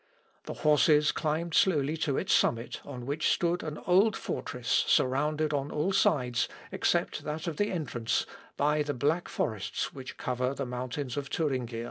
The 0.45 0.55
horses 0.65 1.11
climbed 1.11 1.53
slowly 1.53 1.95
to 1.97 2.17
its 2.17 2.33
summit 2.33 2.81
on 2.83 3.05
which 3.05 3.29
stood 3.29 3.61
an 3.61 3.77
old 3.85 4.15
fortress 4.15 4.67
surrounded 4.87 5.53
on 5.53 5.69
all 5.69 5.91
sides, 5.93 6.47
except 6.71 7.23
that 7.23 7.45
of 7.45 7.57
the 7.57 7.69
entrance, 7.69 8.25
by 8.57 8.81
the 8.81 8.95
black 8.95 9.27
forests 9.29 9.93
which 9.93 10.17
cover 10.17 10.55
the 10.55 10.65
mountains 10.65 11.17
of 11.17 11.27
Thuringia. 11.27 11.79